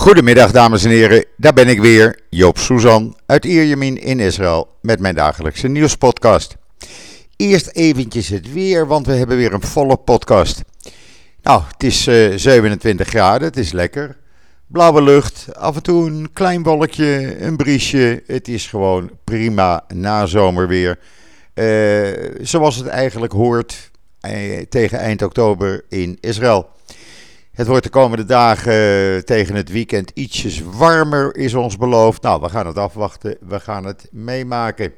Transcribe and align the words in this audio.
Goedemiddag 0.00 0.52
dames 0.52 0.84
en 0.84 0.90
heren, 0.90 1.24
daar 1.36 1.52
ben 1.52 1.68
ik 1.68 1.80
weer, 1.80 2.20
Joop 2.30 2.58
Suzan 2.58 3.16
uit 3.26 3.44
Ierjemien 3.44 4.02
in 4.02 4.20
Israël 4.20 4.68
met 4.82 5.00
mijn 5.00 5.14
dagelijkse 5.14 5.68
nieuwspodcast. 5.68 6.56
Eerst 7.36 7.68
eventjes 7.72 8.28
het 8.28 8.52
weer, 8.52 8.86
want 8.86 9.06
we 9.06 9.12
hebben 9.12 9.36
weer 9.36 9.52
een 9.52 9.62
volle 9.62 9.96
podcast. 9.96 10.62
Nou, 11.42 11.62
het 11.72 11.82
is 11.82 12.08
uh, 12.08 12.36
27 12.36 13.08
graden, 13.08 13.48
het 13.48 13.56
is 13.56 13.72
lekker. 13.72 14.16
Blauwe 14.66 15.02
lucht, 15.02 15.46
af 15.56 15.76
en 15.76 15.82
toe 15.82 16.06
een 16.06 16.30
klein 16.32 16.62
wolkje, 16.62 17.36
een 17.40 17.56
briesje. 17.56 18.22
Het 18.26 18.48
is 18.48 18.66
gewoon 18.66 19.10
prima 19.24 19.84
nazomerweer. 19.94 20.98
Uh, 21.54 22.08
zoals 22.40 22.76
het 22.76 22.86
eigenlijk 22.86 23.32
hoort 23.32 23.90
uh, 24.28 24.60
tegen 24.68 24.98
eind 24.98 25.22
oktober 25.22 25.84
in 25.88 26.18
Israël. 26.20 26.68
Het 27.60 27.68
wordt 27.68 27.84
de 27.84 27.90
komende 27.90 28.24
dagen 28.24 28.72
uh, 28.72 29.18
tegen 29.18 29.54
het 29.54 29.68
weekend 29.68 30.10
ietsjes 30.14 30.62
warmer, 30.62 31.36
is 31.36 31.54
ons 31.54 31.76
beloofd. 31.76 32.22
Nou, 32.22 32.40
we 32.40 32.48
gaan 32.48 32.66
het 32.66 32.76
afwachten, 32.76 33.36
we 33.40 33.60
gaan 33.60 33.84
het 33.84 34.08
meemaken. 34.10 34.92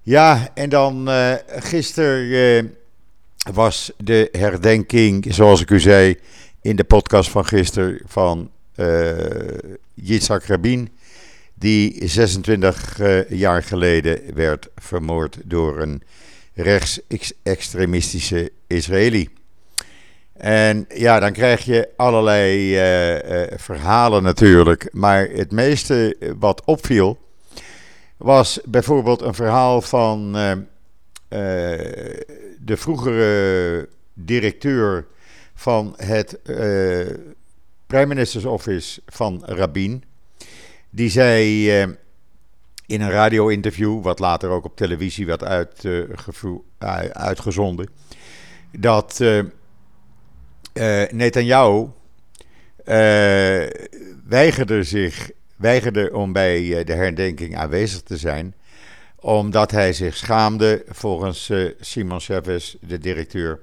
Ja, 0.00 0.48
en 0.54 0.68
dan 0.68 1.08
uh, 1.08 1.32
gisteren 1.46 2.24
uh, 2.24 2.64
was 3.52 3.92
de 3.96 4.28
herdenking, 4.32 5.26
zoals 5.28 5.60
ik 5.60 5.70
u 5.70 5.80
zei 5.80 6.18
in 6.60 6.76
de 6.76 6.84
podcast 6.84 7.30
van 7.30 7.44
gisteren, 7.44 8.00
van 8.06 8.50
Yitzhak 9.94 10.44
Rabin. 10.44 10.88
Die 11.54 12.08
26 12.08 12.98
jaar 13.28 13.62
geleden 13.62 14.34
werd 14.34 14.68
vermoord 14.76 15.38
door 15.44 15.80
een 15.80 16.02
rechtsextremistische 16.54 18.52
Israëli. 18.66 19.39
En 20.40 20.86
ja, 20.94 21.20
dan 21.20 21.32
krijg 21.32 21.64
je 21.64 21.88
allerlei 21.96 22.74
uh, 22.74 23.14
uh, 23.14 23.46
verhalen 23.56 24.22
natuurlijk. 24.22 24.88
Maar 24.92 25.28
het 25.28 25.52
meeste 25.52 26.16
wat 26.38 26.64
opviel 26.64 27.18
was 28.16 28.60
bijvoorbeeld 28.64 29.22
een 29.22 29.34
verhaal 29.34 29.82
van 29.82 30.32
de 32.58 32.76
vroegere 32.76 33.88
directeur 34.14 35.06
van 35.54 35.94
het 35.96 36.38
Prime 37.86 38.06
Minister's 38.06 38.44
Office 38.44 39.00
van 39.06 39.42
Rabin. 39.44 40.04
Die 40.90 41.10
zei 41.10 41.70
in 42.86 43.00
een 43.00 43.10
radio-interview, 43.10 44.02
wat 44.02 44.18
later 44.18 44.50
ook 44.50 44.64
op 44.64 44.76
televisie 44.76 45.26
werd 45.26 45.44
uitgezonden, 47.12 47.88
dat 48.70 49.20
uh, 50.74 51.02
Netanyahu 51.10 51.88
uh, 52.84 53.66
weigerde 54.28 54.82
zich 54.82 55.30
weigerde 55.56 56.12
om 56.12 56.32
bij 56.32 56.62
uh, 56.62 56.84
de 56.84 56.92
herdenking 56.92 57.56
aanwezig 57.56 58.02
te 58.02 58.16
zijn, 58.16 58.54
omdat 59.16 59.70
hij 59.70 59.92
zich 59.92 60.16
schaamde, 60.16 60.84
volgens 60.88 61.52
Simon 61.80 62.20
Chavez, 62.20 62.74
de 62.80 62.98
directeur, 62.98 63.60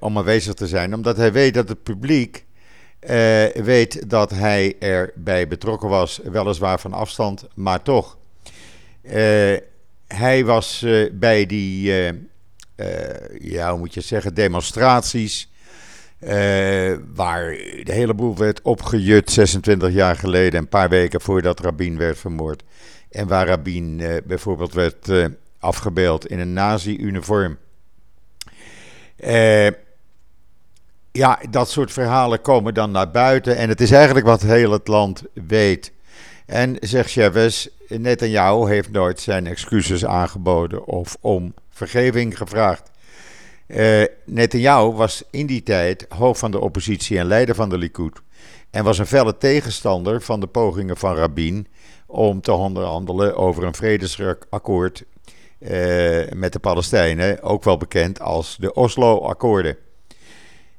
om 0.00 0.18
aanwezig 0.18 0.54
te 0.54 0.66
zijn, 0.66 0.94
omdat 0.94 1.16
hij 1.16 1.32
weet 1.32 1.54
dat 1.54 1.68
het 1.68 1.82
publiek 1.82 2.44
weet 3.54 4.10
dat 4.10 4.30
hij 4.30 4.76
erbij 4.78 5.48
betrokken 5.48 5.88
was, 5.88 6.20
weliswaar 6.24 6.80
van 6.80 6.92
afstand, 6.92 7.46
maar 7.54 7.82
toch. 7.82 8.18
hij 10.06 10.44
was 10.44 10.86
bij 11.12 11.46
die, 11.46 11.92
ja, 13.38 13.76
moet 13.76 13.94
je 13.94 14.00
zeggen, 14.00 14.34
demonstraties 14.34 15.48
uh, 16.20 16.30
waar 17.14 17.46
de 17.82 17.92
hele 17.92 18.14
boel 18.14 18.36
werd 18.36 18.62
opgejut 18.62 19.30
26 19.30 19.92
jaar 19.92 20.16
geleden, 20.16 20.60
een 20.60 20.68
paar 20.68 20.88
weken 20.88 21.20
voordat 21.20 21.60
Rabin 21.60 21.98
werd 21.98 22.18
vermoord. 22.18 22.62
En 23.10 23.28
waar 23.28 23.46
Rabin 23.46 23.98
uh, 23.98 24.16
bijvoorbeeld 24.24 24.74
werd 24.74 25.08
uh, 25.08 25.26
afgebeeld 25.58 26.26
in 26.26 26.38
een 26.38 26.52
nazi-uniform. 26.52 27.58
ja, 31.12 31.38
dat 31.50 31.70
soort 31.70 31.92
verhalen 31.92 32.40
komen 32.40 32.74
dan 32.74 32.90
naar 32.90 33.10
buiten. 33.10 33.56
En 33.56 33.68
het 33.68 33.80
is 33.80 33.90
eigenlijk 33.90 34.26
wat 34.26 34.42
heel 34.42 34.70
het 34.70 34.88
land 34.88 35.22
weet. 35.32 35.92
En 36.46 36.76
zegt 36.80 37.10
Chavez, 37.10 37.66
Netanyahu 37.88 38.68
heeft 38.68 38.90
nooit 38.90 39.20
zijn 39.20 39.46
excuses 39.46 40.04
aangeboden 40.04 40.86
of 40.86 41.16
om 41.20 41.54
vergeving 41.70 42.36
gevraagd. 42.36 42.90
Uh, 43.66 44.04
Netanyahu 44.24 44.90
was 44.90 45.22
in 45.30 45.46
die 45.46 45.62
tijd 45.62 46.06
hoofd 46.08 46.40
van 46.40 46.50
de 46.50 46.60
oppositie 46.60 47.18
en 47.18 47.26
leider 47.26 47.54
van 47.54 47.68
de 47.68 47.78
Likud. 47.78 48.20
En 48.70 48.84
was 48.84 48.98
een 48.98 49.06
felle 49.06 49.36
tegenstander 49.36 50.22
van 50.22 50.40
de 50.40 50.46
pogingen 50.46 50.96
van 50.96 51.16
Rabin 51.16 51.66
om 52.06 52.40
te 52.40 52.52
onderhandelen 52.52 53.36
over 53.36 53.64
een 53.64 53.74
vredesakkoord 53.74 55.04
uh, 55.58 55.70
met 56.34 56.52
de 56.52 56.58
Palestijnen, 56.58 57.42
ook 57.42 57.64
wel 57.64 57.76
bekend 57.76 58.20
als 58.20 58.56
de 58.60 58.74
Oslo-akkoorden. 58.74 59.76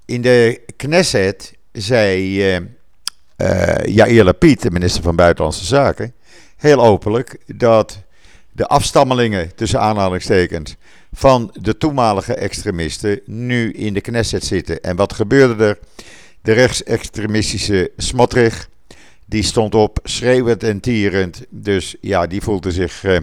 In 0.05 0.21
de 0.21 0.61
Knesset 0.75 1.57
zei 1.71 2.37
uh, 2.55 2.61
uh, 3.97 4.23
Lapid, 4.23 4.61
de 4.61 4.71
minister 4.71 5.03
van 5.03 5.15
Buitenlandse 5.15 5.65
Zaken, 5.65 6.13
heel 6.57 6.85
openlijk 6.85 7.37
dat 7.45 8.03
de 8.51 8.67
afstammelingen, 8.67 9.55
tussen 9.55 9.79
aanhalingstekens, 9.79 10.75
van 11.15 11.49
de 11.61 11.77
toenmalige 11.77 12.33
extremisten 12.33 13.19
nu 13.25 13.71
in 13.71 13.93
de 13.93 14.01
Knesset 14.01 14.43
zitten. 14.43 14.81
En 14.81 14.95
wat 14.95 15.13
gebeurde 15.13 15.63
er? 15.63 15.79
De 16.41 16.51
rechtsextremistische 16.51 17.91
Smotrich, 17.97 18.69
die 19.25 19.43
stond 19.43 19.75
op, 19.75 19.99
schreeuwend 20.03 20.63
en 20.63 20.79
tierend. 20.79 21.45
Dus 21.49 21.95
ja, 22.01 22.27
die 22.27 22.41
voelde 22.41 22.71
zich 22.71 23.03
uh, 23.03 23.17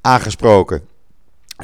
aangesproken. 0.00 0.88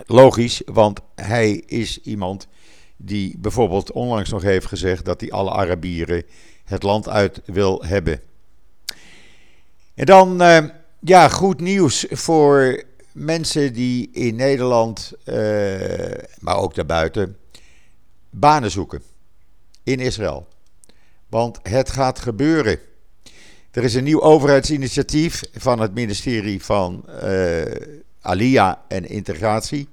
Logisch, 0.06 0.62
want 0.64 1.00
hij 1.14 1.50
is 1.66 2.00
iemand 2.02 2.48
die 2.96 3.38
bijvoorbeeld 3.38 3.92
onlangs 3.92 4.30
nog 4.30 4.42
heeft 4.42 4.66
gezegd 4.66 5.04
dat 5.04 5.20
hij 5.20 5.30
alle 5.30 5.50
Arabieren 5.50 6.22
het 6.64 6.82
land 6.82 7.08
uit 7.08 7.40
wil 7.44 7.84
hebben. 7.86 8.20
En 9.94 10.06
dan, 10.06 10.42
uh, 10.42 10.58
ja, 11.00 11.28
goed 11.28 11.60
nieuws 11.60 12.06
voor 12.10 12.82
mensen 13.12 13.72
die 13.72 14.10
in 14.12 14.34
Nederland, 14.34 15.12
uh, 15.24 15.34
maar 16.40 16.56
ook 16.56 16.74
daarbuiten, 16.74 17.36
banen 18.30 18.70
zoeken 18.70 19.02
in 19.82 20.00
Israël. 20.00 20.48
Want 21.28 21.58
het 21.62 21.90
gaat 21.90 22.18
gebeuren. 22.18 22.78
Er 23.70 23.84
is 23.84 23.94
een 23.94 24.04
nieuw 24.04 24.20
overheidsinitiatief 24.20 25.42
van 25.52 25.80
het 25.80 25.94
ministerie 25.94 26.64
van 26.64 27.04
uh, 27.22 27.62
Alia 28.20 28.82
en 28.88 29.08
Integratie 29.08 29.88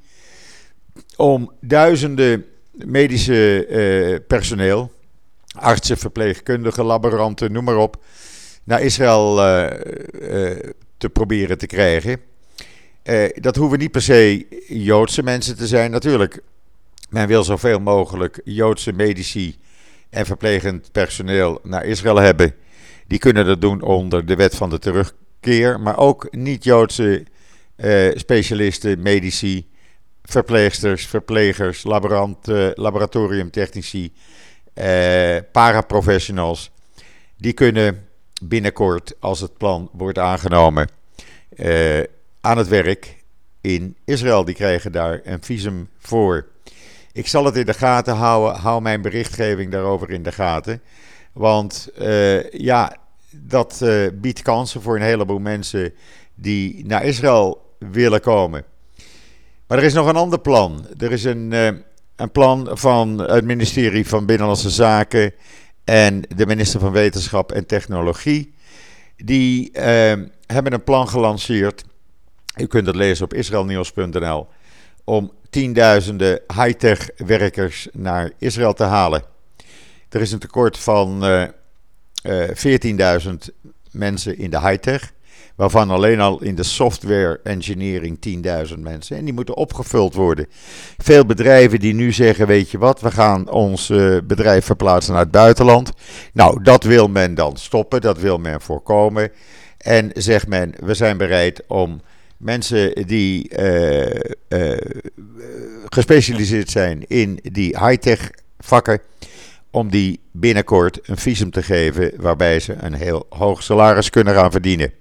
om 1.16 1.52
duizenden 1.62 2.46
medische 2.72 3.68
uh, 3.68 4.18
personeel, 4.28 4.92
artsen, 5.52 5.98
verpleegkundigen, 5.98 6.86
laboranten, 6.86 7.52
noem 7.52 7.64
maar 7.64 7.78
op, 7.78 8.04
naar 8.64 8.82
Israël 8.82 9.36
te 10.98 11.10
proberen 11.14 11.58
te 11.58 11.68
krijgen. 11.68 12.29
Eh, 13.04 13.30
dat 13.34 13.56
hoeven 13.56 13.80
niet 13.80 13.92
per 13.92 14.02
se 14.02 14.46
Joodse 14.68 15.24
mensen 15.24 15.58
te 15.58 15.68
zijn. 15.68 15.92
Natuurlijk, 15.92 16.42
men 17.10 17.28
wil 17.28 17.44
zoveel 17.44 17.80
mogelijk 17.80 18.42
Joodse 18.44 18.94
medici 18.94 19.58
en 20.10 20.26
verplegend 20.26 20.92
personeel 20.92 21.60
naar 21.64 21.86
Israël 21.86 22.16
hebben. 22.16 22.54
Die 23.08 23.20
kunnen 23.20 23.46
dat 23.46 23.62
doen 23.62 23.82
onder 23.82 24.26
de 24.26 24.36
wet 24.36 24.56
van 24.56 24.70
de 24.70 24.80
terugkeer. 24.80 25.80
Maar 25.80 25.98
ook 25.98 26.28
niet-Joodse 26.32 27.26
eh, 27.76 28.10
specialisten, 28.16 29.02
medici, 29.02 29.68
verpleegsters, 30.24 31.08
verplegers, 31.08 31.84
laborant, 31.84 32.48
laboratoriumtechnici, 32.76 34.14
uh, 34.80 35.38
paraprofessionals. 35.52 36.72
Die 37.38 37.54
kunnen 37.54 38.08
binnenkort, 38.44 39.14
als 39.20 39.40
het 39.40 39.58
plan 39.58 39.90
wordt 39.94 40.18
aangenomen, 40.18 40.90
uh, 41.56 42.00
aan 42.42 42.58
het 42.58 42.68
werk 42.68 43.24
in 43.62 43.96
Israël. 44.06 44.46
Die 44.46 44.56
krijgen 44.56 44.92
daar 44.92 45.20
een 45.24 45.44
visum 45.44 45.90
voor. 46.00 46.48
Ik 47.12 47.28
zal 47.28 47.46
het 47.46 47.56
in 47.56 47.66
de 47.66 47.74
gaten 47.74 48.16
houden. 48.16 48.62
Hou 48.62 48.82
mijn 48.82 49.02
berichtgeving 49.02 49.72
daarover 49.72 50.10
in 50.10 50.24
de 50.24 50.32
gaten. 50.32 50.82
Want 51.34 51.90
uh, 52.00 52.52
ja, 52.52 52.96
dat 53.32 53.80
uh, 53.84 54.08
biedt 54.14 54.42
kansen 54.42 54.82
voor 54.82 54.96
een 54.96 55.02
heleboel 55.02 55.40
mensen 55.40 55.94
die 56.36 56.86
naar 56.86 57.04
Israël 57.04 57.76
willen 57.78 58.22
komen. 58.22 58.64
Maar 59.68 59.78
er 59.78 59.84
is 59.84 59.94
nog 59.94 60.08
een 60.08 60.16
ander 60.16 60.40
plan. 60.40 60.86
Er 60.98 61.12
is 61.12 61.24
een, 61.24 61.52
uh, 61.52 61.70
een 62.16 62.32
plan 62.32 62.70
van 62.72 63.20
het 63.20 63.46
ministerie 63.46 64.08
van 64.08 64.26
Binnenlandse 64.26 64.70
Zaken 64.70 65.34
en 65.84 66.22
de 66.36 66.46
minister 66.46 66.80
van 66.80 66.92
Wetenschap 66.92 67.52
en 67.52 67.66
Technologie. 67.66 68.54
Die 69.16 69.70
hebben 70.46 70.74
een 70.74 70.84
plan 70.84 71.08
gelanceerd 71.08 71.84
u 72.60 72.66
kunt 72.66 72.88
het 72.88 72.96
lezen 72.96 73.26
op 73.26 73.34
israelnieuws.nl. 73.34 74.48
Om 75.04 75.32
tienduizenden 75.50 76.42
high-tech 76.56 77.10
werkers 77.18 77.88
naar 77.92 78.32
Israël 78.38 78.74
te 78.74 78.84
halen. 78.84 79.24
Er 80.10 80.22
is 80.22 80.32
een 80.32 80.40
tekort 80.40 80.78
van 80.78 81.26
uh, 81.26 81.44
14.000 83.24 83.32
mensen 83.92 84.38
in 84.38 84.50
de 84.50 84.60
high-tech. 84.60 85.12
Waarvan 85.56 85.90
alleen 85.90 86.20
al 86.20 86.42
in 86.42 86.56
de 86.56 86.64
software 86.64 87.40
engineering 87.44 88.18
10.000 88.70 88.80
mensen. 88.80 89.18
En 89.18 89.26
die 89.26 89.34
moeten 89.34 89.56
opgevuld 89.56 90.14
worden. 90.14 90.48
Veel 90.98 91.26
bedrijven 91.26 91.80
die 91.80 91.94
nu 91.94 92.12
zeggen: 92.12 92.48
Weet 92.48 92.72
je 92.72 92.78
wat, 92.78 93.02
we 93.02 93.12
gaan 93.12 93.50
ons 93.50 93.90
uh, 93.90 94.18
bedrijf 94.24 94.66
verplaatsen 94.66 95.14
naar 95.14 95.22
het 95.22 95.32
buitenland. 95.32 95.92
Nou, 96.34 96.64
dat 96.64 96.84
wil 96.84 97.08
men 97.08 97.36
dan 97.36 97.58
stoppen, 97.58 98.02
dat 98.02 98.20
wil 98.20 98.38
men 98.38 98.62
voorkomen. 98.62 99.32
En 99.78 100.12
zegt 100.14 100.48
men: 100.48 100.74
We 100.80 100.94
zijn 100.94 101.18
bereid 101.18 101.64
om 101.68 102.02
mensen 102.40 103.08
die 103.08 103.60
uh, 103.60 104.20
uh, 104.50 104.78
gespecialiseerd 105.90 106.70
zijn 106.70 107.08
in 107.08 107.40
die 107.44 107.78
high-tech 107.78 108.32
vakken 108.60 109.00
om 109.72 109.90
die 109.90 110.20
binnenkort 110.32 111.00
een 111.04 111.18
visum 111.18 111.52
te 111.52 111.64
geven 111.64 112.12
waarbij 112.18 112.60
ze 112.60 112.74
een 112.74 112.94
heel 112.94 113.26
hoog 113.30 113.64
salaris 113.64 114.10
kunnen 114.10 114.34
gaan 114.34 114.52
verdienen. 114.52 114.94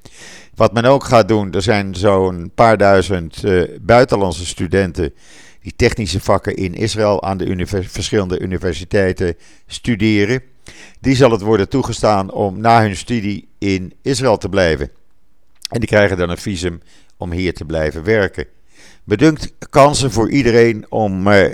Wat 0.54 0.72
men 0.72 0.84
ook 0.84 1.04
gaat 1.04 1.28
doen, 1.28 1.52
er 1.52 1.62
zijn 1.62 1.94
zo'n 1.94 2.50
paar 2.54 2.76
duizend 2.76 3.44
uh, 3.44 3.62
buitenlandse 3.80 4.46
studenten 4.46 5.14
die 5.62 5.72
technische 5.76 6.20
vakken 6.20 6.56
in 6.56 6.74
Israël 6.74 7.22
aan 7.22 7.38
de 7.38 7.66
verschillende 7.66 8.38
universiteiten 8.38 9.36
studeren. 9.66 10.42
Die 11.00 11.16
zal 11.16 11.30
het 11.30 11.40
worden 11.40 11.68
toegestaan 11.68 12.30
om 12.30 12.60
na 12.60 12.80
hun 12.80 12.96
studie 12.96 13.48
in 13.58 13.92
Israël 14.02 14.36
te 14.36 14.48
blijven. 14.48 14.90
En 15.68 15.80
die 15.80 15.88
krijgen 15.88 16.16
dan 16.16 16.30
een 16.30 16.38
visum 16.38 16.82
om 17.16 17.32
hier 17.32 17.54
te 17.54 17.64
blijven 17.64 18.04
werken. 18.04 18.46
Bedunkt 19.04 19.52
kansen 19.70 20.10
voor 20.10 20.30
iedereen 20.30 20.86
om 20.88 21.28
uh, 21.28 21.52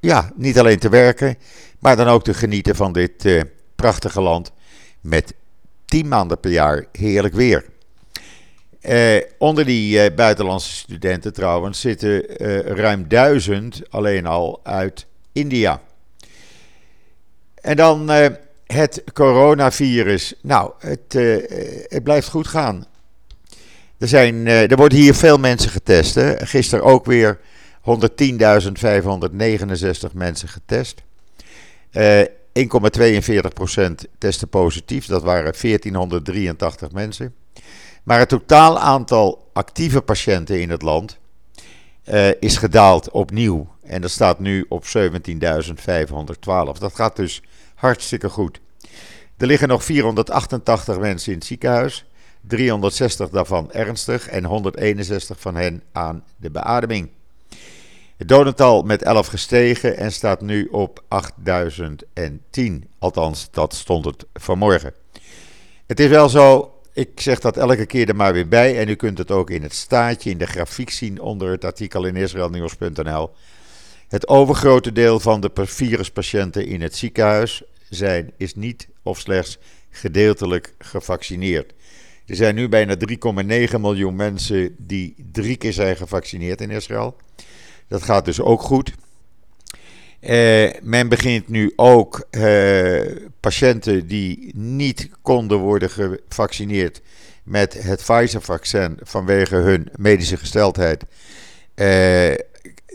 ja, 0.00 0.32
niet 0.34 0.58
alleen 0.58 0.78
te 0.78 0.88
werken, 0.88 1.36
maar 1.78 1.96
dan 1.96 2.06
ook 2.06 2.24
te 2.24 2.34
genieten 2.34 2.76
van 2.76 2.92
dit 2.92 3.24
uh, 3.24 3.42
prachtige 3.76 4.20
land 4.20 4.52
met 5.00 5.34
10 5.84 6.08
maanden 6.08 6.40
per 6.40 6.50
jaar 6.50 6.84
heerlijk 6.92 7.34
weer. 7.34 7.64
Uh, 8.80 9.22
onder 9.38 9.64
die 9.64 10.12
buitenlandse 10.12 10.72
studenten 10.72 11.32
trouwens 11.32 11.80
zitten 11.80 12.22
ruim 12.76 13.08
duizend 13.08 13.90
alleen 13.90 14.26
al 14.26 14.60
uit 14.62 15.06
India. 15.32 15.80
En 17.54 17.76
dan 17.76 18.10
het 18.66 19.02
coronavirus. 19.12 20.34
Nou, 20.42 20.72
het, 20.78 21.12
het 21.88 22.02
blijft 22.02 22.28
goed 22.28 22.46
gaan. 22.46 22.86
Er, 23.98 24.08
zijn, 24.08 24.46
er 24.46 24.76
worden 24.76 24.98
hier 24.98 25.14
veel 25.14 25.38
mensen 25.38 25.70
getest. 25.70 26.18
Gisteren 26.36 26.84
ook 26.84 27.04
weer 27.04 27.38
110.569 27.80 27.86
mensen 30.12 30.48
getest. 30.48 31.02
1,42% 31.94 32.00
testen 34.18 34.48
positief. 34.48 35.06
Dat 35.06 35.22
waren 35.22 35.54
1483 35.60 36.92
mensen. 36.92 37.34
Maar 38.02 38.18
het 38.18 38.28
totaal 38.28 38.78
aantal 38.78 39.50
actieve 39.52 40.00
patiënten 40.00 40.60
in 40.60 40.70
het 40.70 40.82
land 40.82 41.18
uh, 42.08 42.28
is 42.40 42.56
gedaald 42.56 43.10
opnieuw. 43.10 43.68
En 43.82 44.00
dat 44.00 44.10
staat 44.10 44.38
nu 44.38 44.66
op 44.68 44.84
17.512. 44.84 44.90
Dat 46.78 46.94
gaat 46.94 47.16
dus 47.16 47.42
hartstikke 47.74 48.28
goed. 48.28 48.60
Er 49.36 49.46
liggen 49.46 49.68
nog 49.68 49.84
488 49.84 50.98
mensen 50.98 51.32
in 51.32 51.38
het 51.38 51.46
ziekenhuis. 51.46 52.04
360 52.46 53.28
daarvan 53.28 53.72
ernstig 53.72 54.28
en 54.28 54.44
161 54.44 55.40
van 55.40 55.54
hen 55.54 55.82
aan 55.92 56.24
de 56.36 56.50
beademing. 56.50 57.08
Het 58.16 58.28
dodental 58.28 58.82
met 58.82 59.02
11 59.02 59.26
gestegen 59.26 59.96
en 59.96 60.12
staat 60.12 60.40
nu 60.40 60.64
op 60.66 61.02
8010. 61.08 62.88
Althans, 62.98 63.48
dat 63.50 63.74
stond 63.74 64.04
het 64.04 64.26
vanmorgen. 64.32 64.94
Het 65.86 66.00
is 66.00 66.08
wel 66.08 66.28
zo, 66.28 66.74
ik 66.92 67.20
zeg 67.20 67.40
dat 67.40 67.56
elke 67.56 67.86
keer 67.86 68.08
er 68.08 68.16
maar 68.16 68.32
weer 68.32 68.48
bij. 68.48 68.78
En 68.78 68.88
u 68.88 68.94
kunt 68.94 69.18
het 69.18 69.30
ook 69.30 69.50
in 69.50 69.62
het 69.62 69.74
staatje, 69.74 70.30
in 70.30 70.38
de 70.38 70.46
grafiek 70.46 70.90
zien 70.90 71.20
onder 71.20 71.50
het 71.50 71.64
artikel 71.64 72.04
in 72.04 72.16
israelnieuws.nl. 72.16 73.30
Het 74.08 74.28
overgrote 74.28 74.92
deel 74.92 75.20
van 75.20 75.40
de 75.40 75.50
viruspatiënten 75.54 76.66
in 76.66 76.82
het 76.82 76.96
ziekenhuis 76.96 77.62
zijn, 77.88 78.32
is 78.36 78.54
niet 78.54 78.88
of 79.02 79.18
slechts 79.18 79.58
gedeeltelijk 79.90 80.74
gevaccineerd. 80.78 81.72
Er 82.26 82.36
zijn 82.36 82.54
nu 82.54 82.68
bijna 82.68 82.96
3,9 83.74 83.80
miljoen 83.80 84.16
mensen 84.16 84.74
die 84.78 85.14
drie 85.32 85.56
keer 85.56 85.72
zijn 85.72 85.96
gevaccineerd 85.96 86.60
in 86.60 86.70
Israël. 86.70 87.16
Dat 87.88 88.02
gaat 88.02 88.24
dus 88.24 88.40
ook 88.40 88.62
goed. 88.62 88.92
Uh, 90.20 90.70
men 90.82 91.08
begint 91.08 91.48
nu 91.48 91.72
ook 91.76 92.26
uh, 92.30 93.00
patiënten 93.40 94.06
die 94.06 94.52
niet 94.56 95.08
konden 95.22 95.58
worden 95.58 95.90
gevaccineerd 95.90 97.00
met 97.42 97.82
het 97.82 98.02
Pfizer-vaccin 98.02 98.98
vanwege 99.02 99.56
hun 99.56 99.88
medische 99.96 100.36
gesteldheid. 100.36 101.04
Uh, 101.74 102.34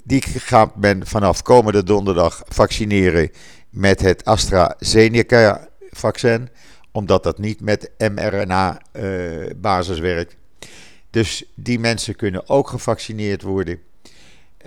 die 0.04 0.22
gaat 0.22 0.76
men 0.76 1.08
vanaf 1.08 1.42
komende 1.42 1.84
donderdag 1.84 2.44
vaccineren 2.48 3.32
met 3.70 4.02
het 4.02 4.26
AstraZeneca-vaccin, 4.26 6.50
omdat 6.92 7.24
dat 7.24 7.38
niet 7.38 7.62
met 7.62 7.92
mRNA-basis 7.98 10.00
werkt. 10.00 10.36
Dus 11.10 11.44
die 11.56 11.80
mensen 11.80 12.16
kunnen 12.16 12.50
ook 12.50 12.68
gevaccineerd 12.68 13.42
worden. 13.42 13.80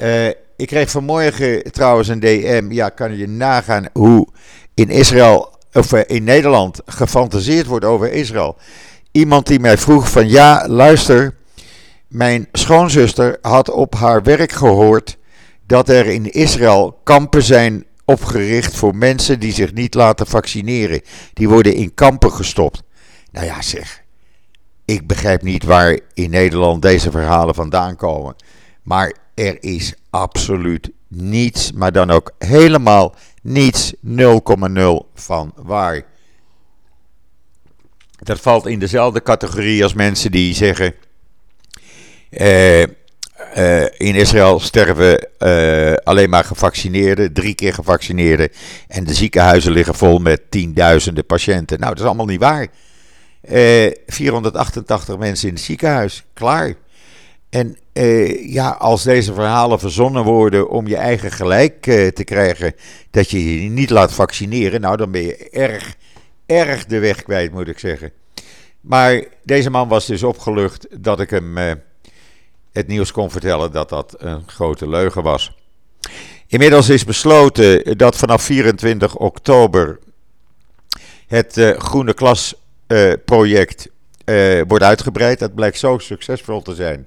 Uh, 0.00 0.28
ik 0.56 0.66
kreeg 0.66 0.90
vanmorgen 0.90 1.72
trouwens 1.72 2.08
een 2.08 2.20
DM. 2.20 2.66
Ja, 2.70 2.88
kan 2.88 3.16
je 3.16 3.28
nagaan 3.28 3.86
hoe 3.92 4.28
in 4.74 4.88
Israël, 4.88 5.50
of 5.72 5.92
eh, 5.92 6.16
in 6.16 6.24
Nederland, 6.24 6.80
gefantaseerd 6.86 7.66
wordt 7.66 7.84
over 7.84 8.12
Israël. 8.12 8.56
Iemand 9.10 9.46
die 9.46 9.60
mij 9.60 9.78
vroeg 9.78 10.10
van 10.10 10.28
ja, 10.28 10.68
luister. 10.68 11.34
Mijn 12.08 12.48
schoonzuster 12.52 13.38
had 13.40 13.70
op 13.70 13.94
haar 13.94 14.22
werk 14.22 14.52
gehoord 14.52 15.18
dat 15.66 15.88
er 15.88 16.06
in 16.06 16.32
Israël 16.32 17.00
kampen 17.04 17.42
zijn 17.42 17.84
opgericht 18.12 18.76
voor 18.76 18.96
mensen 18.96 19.40
die 19.40 19.52
zich 19.52 19.72
niet 19.72 19.94
laten 19.94 20.26
vaccineren. 20.26 21.00
Die 21.32 21.48
worden 21.48 21.74
in 21.74 21.94
kampen 21.94 22.32
gestopt. 22.32 22.82
Nou 23.30 23.46
ja, 23.46 23.62
zeg. 23.62 24.02
Ik 24.84 25.06
begrijp 25.06 25.42
niet 25.42 25.64
waar 25.64 25.98
in 26.14 26.30
Nederland 26.30 26.82
deze 26.82 27.10
verhalen 27.10 27.54
vandaan 27.54 27.96
komen. 27.96 28.34
Maar 28.82 29.16
er 29.34 29.56
is 29.60 29.94
absoluut 30.10 30.90
niets, 31.08 31.72
maar 31.72 31.92
dan 31.92 32.10
ook 32.10 32.32
helemaal 32.38 33.14
niets 33.42 33.94
0,0 33.94 34.00
van 35.14 35.52
waar. 35.56 36.04
Dat 38.18 38.40
valt 38.40 38.66
in 38.66 38.78
dezelfde 38.78 39.22
categorie 39.22 39.82
als 39.82 39.94
mensen 39.94 40.30
die 40.30 40.54
zeggen. 40.54 40.94
Uh, 42.30 42.82
uh, 43.56 43.82
in 43.82 44.14
Israël 44.14 44.60
sterven 44.60 45.28
uh, 45.38 45.94
alleen 46.04 46.30
maar 46.30 46.44
gevaccineerden, 46.44 47.32
drie 47.32 47.54
keer 47.54 47.74
gevaccineerden. 47.74 48.48
En 48.88 49.04
de 49.04 49.14
ziekenhuizen 49.14 49.72
liggen 49.72 49.94
vol 49.94 50.18
met 50.18 50.50
tienduizenden 50.50 51.26
patiënten. 51.26 51.78
Nou, 51.80 51.90
dat 51.90 52.00
is 52.00 52.06
allemaal 52.06 52.26
niet 52.26 52.40
waar. 52.40 52.68
488 54.06 55.18
mensen 55.18 55.48
in 55.48 55.54
het 55.54 55.62
ziekenhuis, 55.62 56.24
klaar. 56.34 56.74
En 57.52 57.76
uh, 57.92 58.52
ja, 58.52 58.70
als 58.70 59.02
deze 59.02 59.34
verhalen 59.34 59.78
verzonnen 59.78 60.24
worden 60.24 60.68
om 60.68 60.86
je 60.86 60.96
eigen 60.96 61.32
gelijk 61.32 61.86
uh, 61.86 62.08
te 62.08 62.24
krijgen 62.24 62.74
dat 63.10 63.30
je 63.30 63.62
je 63.62 63.68
niet 63.68 63.90
laat 63.90 64.12
vaccineren, 64.12 64.80
nou 64.80 64.96
dan 64.96 65.10
ben 65.10 65.22
je 65.22 65.50
erg, 65.50 65.96
erg 66.46 66.86
de 66.86 66.98
weg 66.98 67.22
kwijt, 67.22 67.52
moet 67.52 67.68
ik 67.68 67.78
zeggen. 67.78 68.12
Maar 68.80 69.24
deze 69.44 69.70
man 69.70 69.88
was 69.88 70.06
dus 70.06 70.22
opgelucht 70.22 70.86
dat 71.02 71.20
ik 71.20 71.30
hem 71.30 71.58
uh, 71.58 71.72
het 72.72 72.86
nieuws 72.86 73.12
kon 73.12 73.30
vertellen 73.30 73.72
dat 73.72 73.88
dat 73.88 74.14
een 74.18 74.42
grote 74.46 74.88
leugen 74.88 75.22
was. 75.22 75.52
Inmiddels 76.46 76.88
is 76.88 77.04
besloten 77.04 77.98
dat 77.98 78.16
vanaf 78.16 78.42
24 78.42 79.16
oktober 79.16 79.98
het 81.26 81.74
Groene 81.78 82.14
Klas 82.14 82.54
project 83.24 83.88
wordt 84.66 84.84
uitgebreid. 84.84 85.38
Dat 85.38 85.54
blijkt 85.54 85.78
zo 85.78 85.98
succesvol 85.98 86.62
te 86.62 86.74
zijn 86.74 87.06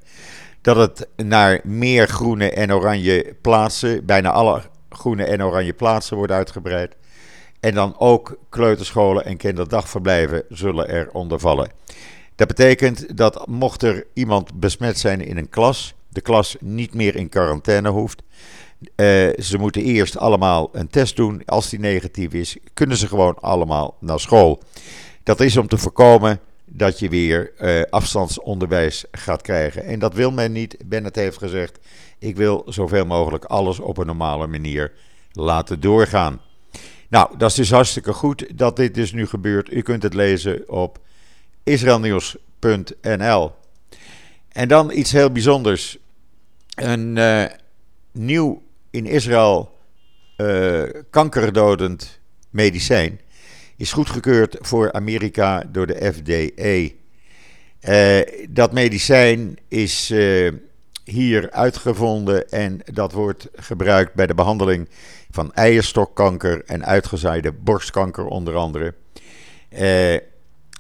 dat 0.65 0.75
het 0.75 1.07
naar 1.15 1.59
meer 1.63 2.07
groene 2.07 2.51
en 2.51 2.73
oranje 2.73 3.35
plaatsen, 3.41 4.05
bijna 4.05 4.31
alle 4.31 4.61
groene 4.89 5.23
en 5.23 5.43
oranje 5.43 5.73
plaatsen 5.73 6.17
wordt 6.17 6.31
uitgebreid. 6.31 6.95
En 7.59 7.73
dan 7.73 7.95
ook 7.97 8.37
kleuterscholen 8.49 9.25
en 9.25 9.37
kinderdagverblijven 9.37 10.43
zullen 10.49 10.89
er 10.89 11.09
onder 11.11 11.39
vallen. 11.39 11.71
Dat 12.35 12.47
betekent 12.47 13.17
dat 13.17 13.47
mocht 13.47 13.83
er 13.83 14.07
iemand 14.13 14.59
besmet 14.59 14.99
zijn 14.99 15.21
in 15.21 15.37
een 15.37 15.49
klas, 15.49 15.93
de 16.09 16.21
klas 16.21 16.55
niet 16.59 16.93
meer 16.93 17.15
in 17.15 17.29
quarantaine 17.29 17.89
hoeft. 17.89 18.21
Uh, 18.81 18.87
ze 19.39 19.57
moeten 19.57 19.81
eerst 19.81 20.17
allemaal 20.17 20.69
een 20.71 20.87
test 20.87 21.15
doen. 21.15 21.41
Als 21.45 21.69
die 21.69 21.79
negatief 21.79 22.33
is, 22.33 22.57
kunnen 22.73 22.97
ze 22.97 23.07
gewoon 23.07 23.37
allemaal 23.39 23.97
naar 23.99 24.19
school. 24.19 24.63
Dat 25.23 25.39
is 25.39 25.57
om 25.57 25.67
te 25.67 25.77
voorkomen 25.77 26.39
dat 26.65 26.99
je 26.99 27.09
weer 27.09 27.51
uh, 27.59 27.81
afstandsonderwijs 27.89 29.05
gaat 29.11 29.41
krijgen. 29.41 29.83
En 29.83 29.99
dat 29.99 30.13
wil 30.13 30.31
men 30.31 30.51
niet. 30.51 30.77
Bennett 30.85 31.15
heeft 31.15 31.37
gezegd: 31.37 31.79
ik 32.19 32.35
wil 32.35 32.63
zoveel 32.65 33.05
mogelijk 33.05 33.45
alles 33.45 33.79
op 33.79 33.97
een 33.97 34.05
normale 34.05 34.47
manier 34.47 34.91
laten 35.31 35.79
doorgaan. 35.79 36.41
Nou, 37.09 37.37
dat 37.37 37.49
is 37.49 37.55
dus 37.55 37.71
hartstikke 37.71 38.13
goed 38.13 38.57
dat 38.57 38.75
dit 38.75 38.93
dus 38.93 39.11
nu 39.11 39.27
gebeurt. 39.27 39.71
U 39.71 39.81
kunt 39.81 40.03
het 40.03 40.13
lezen 40.13 40.69
op 40.69 40.99
israelnieuws.nl. 41.65 43.51
En 44.51 44.67
dan 44.67 44.91
iets 44.91 45.11
heel 45.11 45.31
bijzonders. 45.31 45.97
Een 46.75 47.15
uh, 47.15 47.45
nieuw 48.11 48.61
in 48.89 49.05
Israël 49.05 49.77
uh, 50.37 50.83
kankerdodend 51.09 52.19
medicijn 52.49 53.19
is 53.77 53.91
goedgekeurd 53.91 54.57
voor 54.59 54.91
Amerika 54.91 55.63
door 55.71 55.87
de 55.87 56.13
FDA. 56.13 56.93
Uh, 57.89 58.47
dat 58.49 58.73
medicijn 58.73 59.57
is 59.67 60.13
hier 61.03 61.51
uitgevonden 61.51 62.49
en 62.49 62.79
dat 62.93 63.11
wordt 63.11 63.47
gebruikt 63.55 64.13
bij 64.13 64.27
de 64.27 64.33
behandeling 64.33 64.89
van 65.31 65.53
eierstokkanker 65.53 66.63
en 66.65 66.85
uitgezaaide 66.85 67.51
borstkanker 67.51 68.25
onder 68.25 68.55
andere. 68.55 68.93
Uh, 69.69 70.15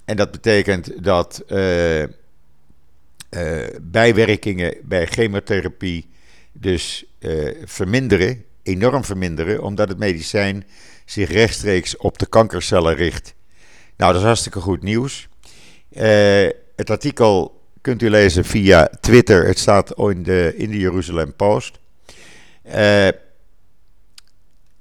en 0.05 0.15
dat 0.15 0.31
betekent 0.31 1.03
dat 1.03 1.43
bijwerkingen 3.81 4.75
bij 4.83 5.05
chemotherapie 5.05 6.09
dus 6.51 7.05
verminderen, 7.63 8.43
enorm 8.63 9.03
verminderen, 9.03 9.63
omdat 9.63 9.89
het 9.89 9.97
medicijn 9.97 10.65
zich 11.05 11.31
rechtstreeks 11.31 11.97
op 11.97 12.17
de 12.17 12.25
kankercellen 12.25 12.95
richt. 12.95 13.33
Nou, 13.97 14.11
dat 14.11 14.21
is 14.21 14.27
hartstikke 14.27 14.59
goed 14.59 14.81
nieuws. 14.81 15.27
Het 16.75 16.89
artikel 16.89 17.61
kunt 17.81 18.01
u 18.01 18.09
lezen 18.09 18.45
via 18.45 18.89
Twitter. 18.99 19.45
Het 19.45 19.59
staat 19.59 19.93
in 19.97 20.23
de, 20.23 20.53
in 20.57 20.69
de 20.69 20.77
Jeruzalem 20.79 21.35
Post. 21.35 21.79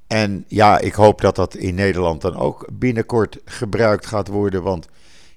En 0.06 0.44
ja, 0.48 0.78
ik 0.78 0.94
hoop 0.94 1.20
dat 1.20 1.36
dat 1.36 1.54
in 1.54 1.74
Nederland 1.74 2.20
dan 2.20 2.36
ook 2.36 2.68
binnenkort 2.72 3.38
gebruikt 3.44 4.06
gaat 4.06 4.28
worden. 4.28 4.62
Want 4.62 4.88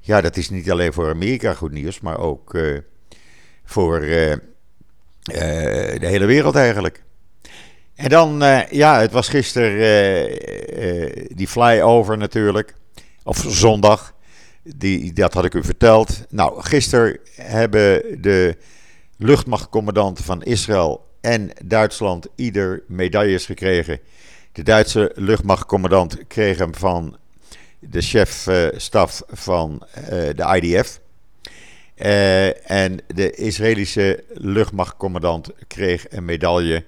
ja, 0.08 0.22
dat 0.22 0.38
is 0.38 0.50
niet 0.50 0.72
alleen 0.72 0.94
voor 0.94 1.10
Amerika 1.10 1.54
goed 1.54 1.72
nieuws, 1.72 2.00
maar 2.00 2.20
ook 2.20 2.54
uh, 2.54 2.78
voor 3.64 4.04
uh, 4.04 4.36
de 5.24 5.98
hele 6.00 6.26
wereld 6.26 6.56
eigenlijk. 6.56 7.04
En 7.96 8.10
dan, 8.10 8.40
ja, 8.70 9.00
het 9.00 9.12
was 9.12 9.30
gisteren 9.30 9.76
die 11.36 11.48
flyover 11.48 12.18
natuurlijk. 12.18 12.74
Of 13.24 13.46
zondag. 13.48 14.16
Die, 14.64 15.14
dat 15.14 15.34
had 15.34 15.46
ik 15.46 15.54
u 15.54 15.64
verteld. 15.64 16.26
Nou, 16.30 16.62
gisteren 16.62 17.20
hebben 17.36 18.22
de 18.22 18.58
luchtmachtcommandanten 19.18 20.24
van 20.24 20.44
Israël 20.44 21.06
en 21.22 21.50
Duitsland 21.66 22.28
ieder 22.36 22.84
medailles 22.88 23.46
gekregen. 23.46 24.00
De 24.52 24.64
Duitse 24.64 25.12
luchtmachtcommandant 25.16 26.28
kreeg 26.28 26.58
hem 26.58 26.76
van 26.76 27.18
de 27.80 28.02
chef-staf 28.02 29.22
van 29.28 29.84
uh, 29.98 30.06
de 30.10 30.60
IDF. 30.62 31.00
Uh, 31.96 32.72
en 32.72 33.00
de 33.08 33.32
Israëlische 33.32 34.24
luchtmachtcommandant 34.34 35.50
kreeg 35.68 36.06
een 36.10 36.26
medaille 36.26 36.86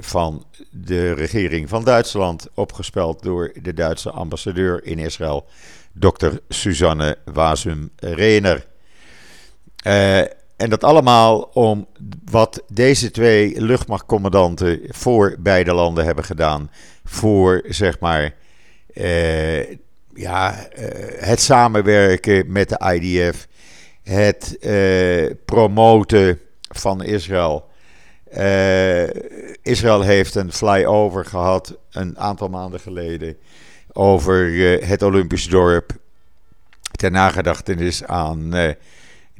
van 0.00 0.46
de 0.70 1.12
regering 1.12 1.68
van 1.68 1.84
Duitsland, 1.84 2.48
opgespeld 2.54 3.22
door 3.22 3.52
de 3.62 3.74
Duitse 3.74 4.10
ambassadeur 4.10 4.84
in 4.84 4.98
Israël, 4.98 5.46
dokter 5.92 6.40
Suzanne 6.48 7.18
Wasum-Rener. 7.24 8.66
Uh, 9.86 10.20
en 10.62 10.70
dat 10.70 10.84
allemaal 10.84 11.40
om 11.40 11.86
wat 12.24 12.62
deze 12.68 13.10
twee 13.10 13.60
luchtmachtcommandanten 13.60 14.80
voor 14.88 15.36
beide 15.38 15.74
landen 15.74 16.04
hebben 16.04 16.24
gedaan. 16.24 16.70
Voor 17.04 17.62
zeg 17.68 18.00
maar 18.00 18.34
ja, 20.14 20.68
uh, 20.78 20.86
het 21.16 21.40
samenwerken 21.40 22.52
met 22.52 22.68
de 22.68 22.92
IDF. 22.94 23.46
Het 24.02 24.58
promoten 25.44 26.40
van 26.68 27.02
Israël. 27.02 27.70
Israël 29.62 30.00
heeft 30.00 30.34
een 30.34 30.52
flyover 30.52 31.24
gehad 31.24 31.76
een 31.90 32.18
aantal 32.18 32.48
maanden 32.48 32.80
geleden 32.80 33.36
over 33.92 34.52
het 34.86 35.02
Olympisch 35.02 35.48
dorp. 35.48 35.92
Ter 36.92 37.10
nagedachtenis 37.10 38.04
aan 38.04 38.50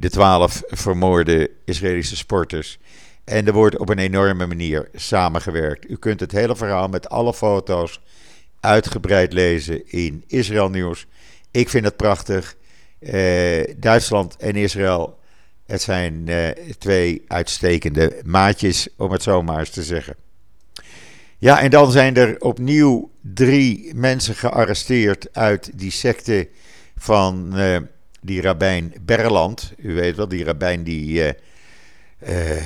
de 0.02 0.11
twaalf 0.11 0.62
vermoorde 0.66 1.50
Israëlische 1.64 2.16
sporters. 2.16 2.78
En 3.25 3.47
er 3.47 3.52
wordt 3.52 3.78
op 3.78 3.88
een 3.88 3.99
enorme 3.99 4.47
manier 4.47 4.88
samengewerkt. 4.94 5.90
U 5.90 5.97
kunt 5.97 6.21
het 6.21 6.32
hele 6.32 6.56
verhaal 6.56 6.88
met 6.88 7.09
alle 7.09 7.35
foto's 7.35 8.00
uitgebreid 8.62 9.33
lezen 9.33 9.90
in 9.90 10.25
Israël 10.26 10.71
Nieuws. 10.71 11.07
Ik 11.50 11.69
vind 11.69 11.85
het 11.85 11.97
prachtig. 11.97 12.57
Uh, 13.00 13.64
Duitsland 13.76 14.37
en 14.37 14.57
Israël, 14.57 15.19
het 15.66 15.83
zijn 15.83 16.31
twee 16.78 17.25
uitstekende 17.26 18.21
maatjes, 18.25 18.88
om 18.97 19.12
het 19.12 19.23
zo 19.23 19.42
maar 19.42 19.59
eens 19.59 19.71
te 19.71 19.83
zeggen. 19.83 20.16
Ja, 21.38 21.61
en 21.61 21.71
dan 21.71 21.90
zijn 21.90 22.16
er 22.16 22.40
opnieuw 22.40 23.11
drie 23.21 23.95
mensen 23.95 24.35
gearresteerd 24.35 25.28
uit 25.33 25.71
die 25.75 25.90
secte 25.90 26.49
van 26.97 27.52
uh, 27.54 27.76
die 28.21 28.42
rabbijn 28.42 28.95
Berland. 29.00 29.73
U 29.76 29.95
weet 29.95 30.16
wel, 30.16 30.28
die 30.28 30.45
rabbijn 30.45 30.83
die 30.83 31.35
uh, 32.29 32.57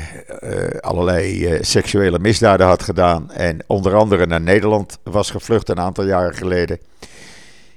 uh, 0.42 0.80
allerlei 0.80 1.58
seksuele 1.60 2.18
misdaden 2.18 2.66
had 2.66 2.82
gedaan 2.82 3.30
en 3.30 3.58
onder 3.66 3.94
andere 3.94 4.26
naar 4.26 4.40
Nederland 4.40 4.98
was 5.02 5.30
gevlucht 5.30 5.68
een 5.68 5.80
aantal 5.80 6.04
jaren 6.04 6.34
geleden. 6.34 6.78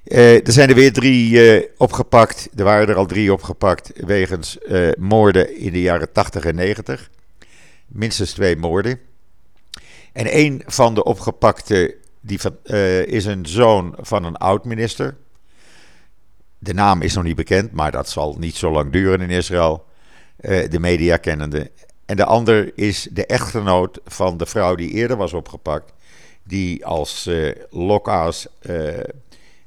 er 0.03 0.51
zijn 0.51 0.69
er 0.69 0.75
weer 0.75 0.93
drie 0.93 1.67
opgepakt. 1.77 2.50
Er 2.55 2.63
waren 2.63 2.88
er 2.88 2.95
al 2.95 3.05
drie 3.05 3.33
opgepakt 3.33 3.91
wegens 3.95 4.57
moorden 4.98 5.57
in 5.57 5.71
de 5.71 5.81
jaren 5.81 6.12
80 6.12 6.45
en 6.45 6.55
90. 6.55 7.09
Minstens 7.88 8.31
twee 8.31 8.57
moorden. 8.57 9.00
En 10.13 10.38
een 10.38 10.63
van 10.65 10.93
de 10.93 11.03
opgepakte 11.03 11.95
die 12.21 12.39
van, 12.39 12.57
is 13.05 13.25
een 13.25 13.45
zoon 13.45 13.95
van 13.98 14.24
een 14.24 14.36
oud-minister. 14.36 15.17
De 16.57 16.74
naam 16.74 17.01
is 17.01 17.13
nog 17.13 17.24
niet 17.24 17.36
bekend, 17.36 17.71
maar 17.71 17.91
dat 17.91 18.09
zal 18.09 18.36
niet 18.39 18.55
zo 18.55 18.71
lang 18.71 18.91
duren 18.91 19.21
in 19.21 19.29
Israël. 19.29 19.88
Uh, 20.41 20.69
de 20.69 20.79
media 20.79 21.17
kennende. 21.17 21.72
En 22.05 22.15
de 22.15 22.25
ander 22.25 22.72
is 22.75 23.08
de 23.12 23.25
echtgenoot 23.25 24.00
van 24.05 24.38
de 24.38 24.46
vrouw 24.46 24.75
die 24.75 24.89
eerder 24.89 25.17
was 25.17 25.34
opgepakt. 25.34 25.93
Die 26.43 26.86
als 26.86 27.27
uh, 27.27 27.51
lokaas 27.69 28.48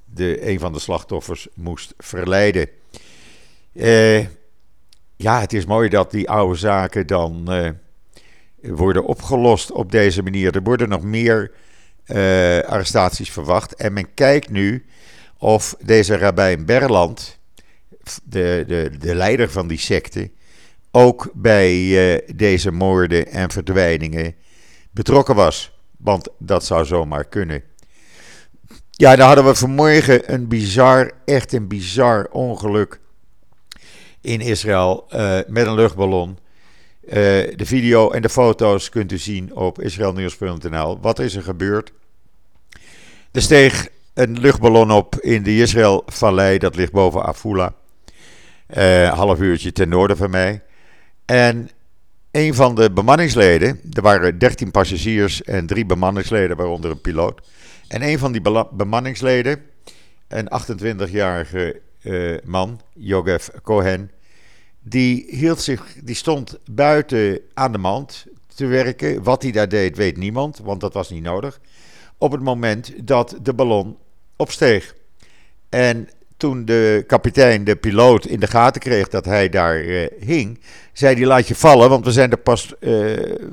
de, 0.04 0.48
een 0.48 0.58
van 0.58 0.72
de 0.72 0.78
slachtoffers 0.78 1.48
moest 1.54 1.94
verleiden. 1.98 2.68
ja, 5.16 5.40
het 5.40 5.52
is 5.52 5.66
mooi 5.66 5.88
dat 5.88 6.10
die 6.10 6.30
oude 6.30 6.58
zaken 6.58 7.06
dan 7.06 7.48
worden 8.62 9.04
opgelost 9.04 9.72
op 9.72 9.92
deze 9.92 10.22
manier. 10.22 10.54
Er 10.54 10.62
worden 10.62 10.88
nog 10.88 11.02
meer 11.02 11.50
arrestaties 12.66 13.30
verwacht. 13.30 13.74
En 13.74 13.92
men 13.92 14.14
kijkt 14.14 14.50
nu 14.50 14.84
of 15.38 15.76
deze 15.80 16.16
rabbijn 16.16 16.64
Berland, 16.64 17.38
de, 18.24 18.64
de, 18.66 18.90
de 18.98 19.14
leider 19.14 19.50
van 19.50 19.68
die 19.68 19.78
secte, 19.78 20.30
ook 20.92 21.30
bij 21.34 21.74
uh, 21.74 22.18
deze 22.34 22.70
moorden 22.70 23.26
en 23.26 23.50
verdwijningen 23.50 24.34
betrokken 24.90 25.34
was. 25.34 25.72
Want 25.96 26.28
dat 26.38 26.64
zou 26.64 26.84
zomaar 26.84 27.24
kunnen. 27.24 27.62
Ja, 28.90 29.16
dan 29.16 29.26
hadden 29.26 29.44
we 29.44 29.54
vanmorgen 29.54 30.32
een 30.32 30.48
bizar, 30.48 31.12
echt 31.24 31.52
een 31.52 31.68
bizar 31.68 32.28
ongeluk 32.30 33.00
in 34.20 34.40
Israël 34.40 35.06
uh, 35.14 35.38
met 35.46 35.66
een 35.66 35.74
luchtballon. 35.74 36.38
Uh, 37.04 37.12
de 37.12 37.66
video 37.66 38.10
en 38.10 38.22
de 38.22 38.28
foto's 38.28 38.88
kunt 38.88 39.12
u 39.12 39.18
zien 39.18 39.54
op 39.54 39.80
israelnieuws.nl. 39.80 41.00
Wat 41.00 41.18
is 41.18 41.34
er 41.34 41.42
gebeurd? 41.42 41.92
Er 43.32 43.42
steeg 43.42 43.88
een 44.14 44.40
luchtballon 44.40 44.90
op 44.90 45.20
in 45.20 45.42
de 45.42 45.56
Israël-vallei, 45.56 46.58
dat 46.58 46.76
ligt 46.76 46.92
boven 46.92 47.24
Afula. 47.24 47.74
Uh, 48.76 49.12
half 49.12 49.40
uurtje 49.40 49.72
ten 49.72 49.88
noorden 49.88 50.16
van 50.16 50.30
mij. 50.30 50.62
En 51.32 51.70
een 52.30 52.54
van 52.54 52.74
de 52.74 52.90
bemanningsleden, 52.90 53.80
er 53.92 54.02
waren 54.02 54.38
13 54.38 54.70
passagiers 54.70 55.42
en 55.42 55.66
drie 55.66 55.86
bemanningsleden, 55.86 56.56
waaronder 56.56 56.90
een 56.90 57.00
piloot. 57.00 57.40
En 57.88 58.02
een 58.02 58.18
van 58.18 58.32
die 58.32 58.40
bemanningsleden, 58.72 59.62
een 60.28 60.48
28-jarige 61.08 61.80
uh, 62.02 62.38
man, 62.44 62.80
Yogev 62.94 63.48
Cohen, 63.62 64.10
die, 64.80 65.26
hield 65.28 65.60
zich, 65.60 65.96
die 66.02 66.14
stond 66.14 66.58
buiten 66.70 67.40
aan 67.54 67.72
de 67.72 67.78
mand 67.78 68.26
te 68.54 68.66
werken. 68.66 69.22
Wat 69.22 69.42
hij 69.42 69.52
daar 69.52 69.68
deed, 69.68 69.96
weet 69.96 70.16
niemand, 70.16 70.58
want 70.58 70.80
dat 70.80 70.94
was 70.94 71.10
niet 71.10 71.22
nodig. 71.22 71.60
Op 72.18 72.32
het 72.32 72.42
moment 72.42 73.06
dat 73.06 73.36
de 73.42 73.54
ballon 73.54 73.96
opsteeg. 74.36 74.94
En 75.68 76.08
toen 76.42 76.64
de 76.64 77.04
kapitein, 77.06 77.64
de 77.64 77.76
piloot, 77.76 78.26
in 78.26 78.40
de 78.40 78.46
gaten 78.46 78.80
kreeg 78.80 79.08
dat 79.08 79.24
hij 79.24 79.48
daar 79.48 79.84
uh, 79.84 80.06
hing, 80.20 80.60
zei 80.92 81.14
hij: 81.16 81.26
Laat 81.26 81.48
je 81.48 81.54
vallen, 81.54 81.88
want 81.88 82.04
we 82.04 82.12
zijn, 82.12 82.30
er 82.30 82.36
pas, 82.36 82.74
uh, 82.80 82.90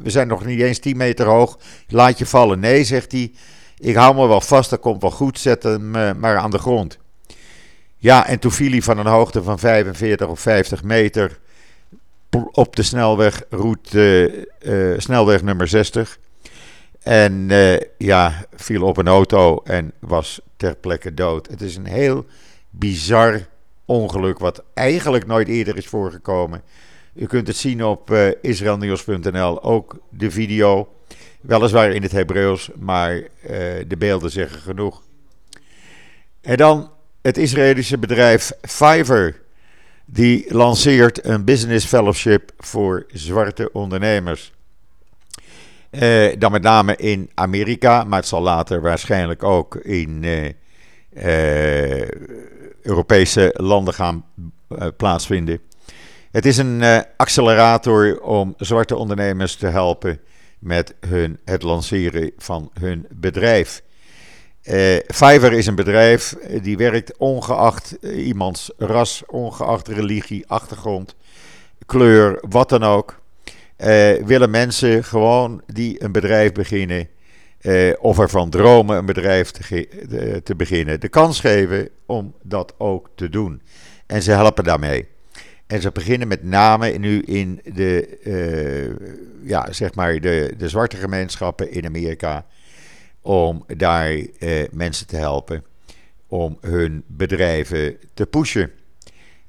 we 0.03 0.09
zijn 0.09 0.27
nog 0.27 0.45
niet 0.45 0.59
eens 0.59 0.79
10 0.79 0.97
meter 0.97 1.25
hoog. 1.25 1.57
Laat 1.87 2.17
je 2.17 2.25
vallen. 2.25 2.59
Nee, 2.59 2.83
zegt 2.83 3.11
hij. 3.11 3.31
Ik 3.77 3.95
hou 3.95 4.15
me 4.15 4.27
wel 4.27 4.41
vast, 4.41 4.69
dat 4.69 4.79
komt 4.79 5.01
wel 5.01 5.11
goed, 5.11 5.39
zet 5.39 5.63
hem 5.63 5.89
maar 6.19 6.37
aan 6.37 6.51
de 6.51 6.57
grond. 6.57 6.97
Ja, 7.97 8.27
en 8.27 8.39
toen 8.39 8.51
viel 8.51 8.71
hij 8.71 8.81
van 8.81 8.97
een 8.97 9.05
hoogte 9.05 9.43
van 9.43 9.59
45 9.59 10.27
of 10.27 10.39
50 10.39 10.83
meter 10.83 11.39
op 12.51 12.75
de 12.75 12.83
snelweg, 12.83 13.41
route, 13.49 14.47
snelweg 14.97 15.43
nummer 15.43 15.67
60. 15.67 16.19
En 17.03 17.49
ja, 17.97 18.45
viel 18.55 18.83
op 18.83 18.97
een 18.97 19.07
auto 19.07 19.61
en 19.63 19.91
was 19.99 20.41
ter 20.57 20.75
plekke 20.75 21.13
dood. 21.13 21.47
Het 21.47 21.61
is 21.61 21.75
een 21.75 21.87
heel 21.87 22.25
bizar 22.69 23.47
ongeluk, 23.85 24.39
wat 24.39 24.63
eigenlijk 24.73 25.25
nooit 25.25 25.47
eerder 25.47 25.77
is 25.77 25.87
voorgekomen. 25.87 26.61
U 27.13 27.25
kunt 27.25 27.47
het 27.47 27.55
zien 27.55 27.83
op 27.83 28.11
uh, 28.11 28.27
israelnieuws.nl, 28.41 29.63
ook 29.63 29.99
de 30.09 30.31
video. 30.31 30.93
Weliswaar 31.41 31.91
in 31.91 32.01
het 32.01 32.11
Hebreeuws, 32.11 32.69
maar 32.79 33.13
uh, 33.15 33.23
de 33.87 33.95
beelden 33.97 34.31
zeggen 34.31 34.59
genoeg. 34.59 35.01
En 36.41 36.57
dan 36.57 36.91
het 37.21 37.37
Israëlische 37.37 37.97
bedrijf 37.97 38.51
Fiverr. 38.61 39.41
Die 40.05 40.53
lanceert 40.53 41.25
een 41.25 41.43
business 41.43 41.85
fellowship 41.85 42.51
voor 42.57 43.05
zwarte 43.07 43.69
ondernemers. 43.71 44.53
Uh, 45.91 46.35
dan 46.37 46.51
met 46.51 46.61
name 46.61 46.95
in 46.95 47.29
Amerika, 47.33 48.03
maar 48.03 48.19
het 48.19 48.27
zal 48.27 48.41
later 48.41 48.81
waarschijnlijk 48.81 49.43
ook 49.43 49.75
in 49.75 50.23
Europese 52.81 53.53
landen 53.57 53.93
gaan 53.93 54.25
plaatsvinden. 54.97 55.59
Het 56.31 56.45
is 56.45 56.57
een 56.57 56.81
uh, 56.81 56.99
accelerator 57.17 58.21
om 58.21 58.53
zwarte 58.57 58.95
ondernemers 58.95 59.55
te 59.55 59.67
helpen 59.67 60.19
met 60.59 60.95
hun, 61.07 61.39
het 61.45 61.63
lanceren 61.63 62.31
van 62.37 62.71
hun 62.79 63.05
bedrijf. 63.09 63.81
Uh, 64.63 64.97
Fiverr 65.07 65.53
is 65.53 65.67
een 65.67 65.75
bedrijf 65.75 66.33
eh, 66.33 66.63
die 66.63 66.77
werkt 66.77 67.17
ongeacht 67.17 67.97
iemands 68.01 68.71
ras, 68.77 69.23
ongeacht 69.27 69.87
religie, 69.87 70.43
achtergrond, 70.47 71.15
kleur, 71.85 72.43
wat 72.49 72.69
dan 72.69 72.83
ook. 72.83 73.19
Uh, 73.77 73.87
willen 74.25 74.49
mensen 74.49 75.03
gewoon 75.03 75.61
die 75.65 76.03
een 76.03 76.11
bedrijf 76.11 76.51
beginnen, 76.51 77.07
of 77.99 78.19
ervan 78.19 78.49
dromen 78.49 78.97
een 78.97 79.05
bedrijf 79.05 79.51
te, 79.51 80.41
te 80.43 80.55
beginnen, 80.55 80.99
de 80.99 81.09
kans 81.09 81.39
geven 81.39 81.89
om 82.05 82.33
dat 82.41 82.73
ook 82.77 83.09
te 83.15 83.29
doen. 83.29 83.61
En 84.05 84.21
ze 84.21 84.31
helpen 84.31 84.63
daarmee. 84.63 85.07
En 85.69 85.81
ze 85.81 85.91
beginnen 85.91 86.27
met 86.27 86.43
name 86.43 86.89
nu 86.89 87.21
in 87.21 87.61
de, 87.73 88.19
uh, 88.23 89.07
ja, 89.47 89.71
zeg 89.71 89.95
maar 89.95 90.19
de, 90.19 90.53
de 90.57 90.69
zwarte 90.69 90.97
gemeenschappen 90.97 91.71
in 91.71 91.85
Amerika. 91.85 92.45
Om 93.21 93.65
daar 93.77 94.15
uh, 94.15 94.27
mensen 94.71 95.07
te 95.07 95.15
helpen 95.15 95.63
om 96.27 96.57
hun 96.61 97.03
bedrijven 97.07 97.97
te 98.13 98.25
pushen. 98.25 98.71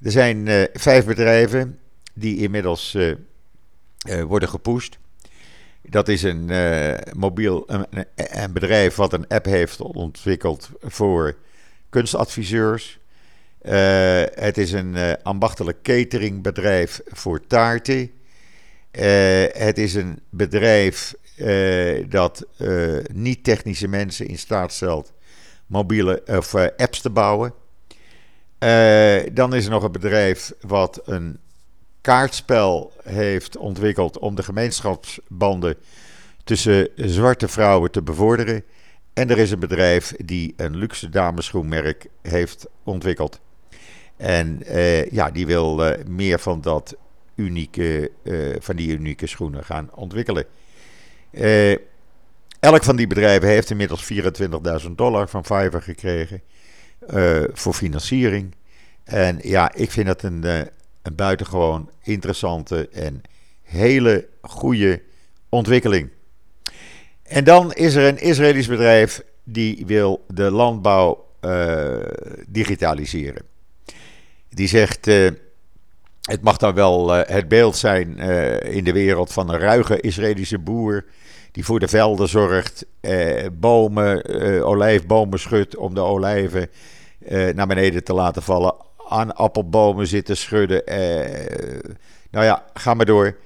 Er 0.02 0.10
zijn 0.10 0.46
uh, 0.46 0.62
vijf 0.72 1.04
bedrijven 1.04 1.78
die 2.14 2.36
inmiddels 2.36 2.98
worden 4.26 4.48
gepusht. 4.48 4.98
Dat 5.82 6.08
is 6.08 6.22
een 6.22 6.50
mobiel 7.16 7.64
een, 7.66 7.86
een 8.14 8.52
bedrijf 8.52 8.94
wat 8.94 9.12
een 9.12 9.28
app 9.28 9.44
heeft 9.44 9.80
ontwikkeld 9.80 10.70
voor 10.80 11.36
kunstadviseurs. 11.90 12.98
Uh, 13.62 14.22
het 14.34 14.58
is 14.58 14.72
een 14.72 14.94
uh, 14.94 15.12
ambachtelijk 15.22 15.82
cateringbedrijf 15.82 17.00
voor 17.06 17.46
taarten. 17.46 18.10
Het 19.52 19.78
is 19.78 19.94
een 19.94 20.20
bedrijf 20.28 21.14
dat 22.08 22.46
niet-technische 23.12 23.88
mensen 23.88 24.26
in 24.26 24.38
staat 24.38 24.72
stelt 24.72 25.12
mobiele 25.66 26.22
of 26.26 26.54
apps 26.54 27.00
te 27.00 27.10
bouwen. 27.10 27.52
dan 29.32 29.54
is 29.54 29.64
er 29.64 29.70
nog 29.70 29.82
een 29.82 29.92
bedrijf 29.92 30.52
wat 30.60 31.00
een 31.04 31.38
kaartspel 32.00 32.92
heeft 33.02 33.56
ontwikkeld 33.56 34.18
om 34.18 34.34
de 34.34 34.42
gemeenschapsbanden 34.42 35.76
tussen 36.44 36.88
zwarte 36.94 37.48
vrouwen 37.48 37.90
te 37.90 38.02
bevorderen. 38.02 38.64
En 39.12 39.30
er 39.30 39.38
is 39.38 39.50
een 39.50 39.58
bedrijf 39.58 40.14
die 40.24 40.54
een 40.56 40.76
luxe 40.76 41.08
dameschoenmerk 41.08 42.06
heeft 42.22 42.66
ontwikkeld. 42.84 43.40
En 44.16 44.62
uh, 44.66 45.10
ja, 45.10 45.30
die 45.30 45.46
wil 45.46 45.86
uh, 45.86 46.04
meer 46.06 46.38
van, 46.38 46.60
dat 46.60 46.96
unieke, 47.34 48.10
uh, 48.22 48.56
van 48.58 48.76
die 48.76 48.98
unieke 48.98 49.26
schoenen 49.26 49.64
gaan 49.64 49.90
ontwikkelen. 49.94 50.44
elk 52.60 52.84
van 52.84 52.96
die 52.96 53.06
bedrijven 53.06 53.48
heeft 53.48 53.70
inmiddels 53.70 54.12
24.000 54.84 54.90
dollar 54.90 55.28
van 55.28 55.44
Fiverr 55.44 55.82
gekregen 55.82 56.42
voor 57.52 57.74
financiering. 57.74 58.54
En 59.04 59.38
ja, 59.42 59.74
ik 59.74 59.90
vind 59.90 60.06
dat 60.06 60.22
een, 60.22 60.68
een 61.02 61.14
buitengewoon 61.14 61.90
interessante 62.02 62.88
en 62.88 63.22
hele 63.62 64.28
goede 64.42 65.02
ontwikkeling. 65.48 66.10
En 67.22 67.44
dan 67.44 67.72
is 67.72 67.94
er 67.94 68.08
een 68.08 68.20
Israëlisch 68.20 68.68
bedrijf 68.68 69.22
die 69.44 69.86
wil 69.86 70.24
de 70.28 70.50
landbouw 70.50 71.28
digitaliseren. 72.48 73.42
Die 74.48 74.68
zegt. 74.68 75.06
Uh, 75.06 75.30
het 76.20 76.42
mag 76.42 76.56
dan 76.56 76.74
wel 76.74 77.16
uh, 77.16 77.22
het 77.26 77.48
beeld 77.48 77.76
zijn 77.76 78.18
in 78.58 78.84
de 78.84 78.92
wereld 78.92 79.32
van 79.32 79.48
een 79.48 79.58
ruige 79.58 80.00
Israëlische 80.00 80.58
boer. 80.58 81.04
die 81.52 81.64
voor 81.64 81.80
de 81.80 81.88
velden 81.88 82.28
zorgt. 82.28 82.86
bomen, 83.52 84.24
olijfbomen 84.64 85.38
schudt 85.38 85.76
om 85.76 85.94
de 85.94 86.00
olijven 86.00 86.68
naar 87.54 87.66
beneden 87.66 88.04
te 88.04 88.12
laten 88.12 88.42
vallen. 88.42 88.74
Aan 89.10 89.34
appelbomen 89.34 90.06
zitten 90.06 90.36
schudden. 90.36 90.82
nou 92.30 92.44
ja, 92.44 92.64
ga 92.74 92.94
maar 92.94 93.06
door. 93.06 93.36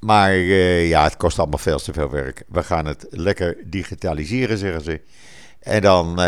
maar 0.00 0.34
ja, 0.34 1.02
het 1.02 1.16
kost 1.16 1.38
allemaal 1.38 1.58
veel 1.58 1.78
te 1.78 1.92
veel 1.92 2.10
werk. 2.10 2.42
We 2.48 2.62
gaan 2.62 2.86
het 2.86 3.06
lekker 3.10 3.56
digitaliseren, 3.64 4.58
zeggen 4.58 4.82
ze. 4.82 5.00
En 5.60 5.80
dan 5.80 6.20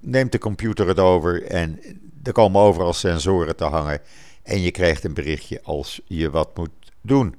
neemt 0.00 0.32
de 0.32 0.38
computer 0.38 0.88
het 0.88 0.98
over 0.98 1.44
en 1.44 1.80
er 2.22 2.32
komen 2.32 2.60
overal 2.60 2.92
sensoren 2.92 3.56
te 3.56 3.64
hangen. 3.64 4.00
En 4.42 4.60
je 4.60 4.70
krijgt 4.70 5.04
een 5.04 5.14
berichtje 5.14 5.60
als 5.62 6.00
je 6.06 6.30
wat 6.30 6.56
moet 6.56 6.70
doen. 7.00 7.34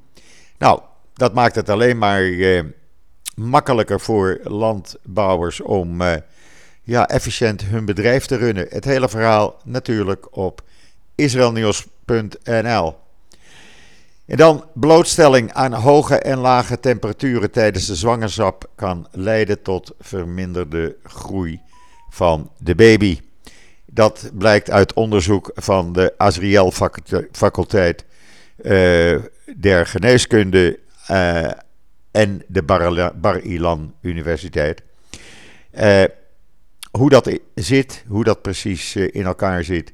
Nou, 0.58 0.82
dat 1.13 1.34
maakt 1.34 1.56
het 1.56 1.69
alleen 1.69 1.97
maar 1.97 2.23
eh, 2.23 2.63
makkelijker 3.36 3.99
voor 3.99 4.39
landbouwers 4.43 5.62
om 5.62 6.02
eh, 6.02 6.15
ja, 6.89 7.08
efficiënt 7.08 7.63
hun 7.63 7.86
bedrijf 7.86 8.25
te 8.25 8.36
runnen. 8.36 8.65
Het 8.69 8.86
hele 8.86 9.10
verhaal 9.10 9.60
natuurlijk 9.63 10.38
op 10.38 10.62
israelnieuws.nl. 11.15 12.95
En 14.25 14.38
dan 14.38 14.65
blootstelling 14.73 15.54
aan 15.54 15.73
hoge 15.73 16.15
en 16.15 16.38
lage 16.38 16.80
temperaturen 16.80 17.52
tijdens 17.52 17.86
de 17.86 17.95
zwangerschap 17.95 18.69
kan 18.75 19.08
leiden 19.12 19.62
tot 19.62 19.91
verminderde 19.99 20.95
groei 21.04 21.62
van 22.10 22.52
de 22.58 22.75
baby. 22.75 23.19
Dat 23.86 24.30
blijkt 24.34 24.69
uit 24.69 24.93
onderzoek 24.93 25.52
van 25.56 25.93
de 25.93 26.13
Azriel 26.17 26.71
faculteit 27.32 28.06
uh, 28.58 29.19
der 29.58 29.86
geneeskunde 29.86 30.80
uh, 31.12 31.52
en 32.12 32.43
de 32.47 32.63
Bar, 32.63 33.39
Ilan 33.39 33.93
Universiteit. 34.02 34.82
Uh, 35.80 36.04
hoe 37.00 37.10
dat 37.10 37.40
zit, 37.56 38.04
hoe 38.08 38.24
dat 38.24 38.42
precies 38.42 38.96
in 38.96 39.26
elkaar 39.26 39.64
zit, 39.64 39.94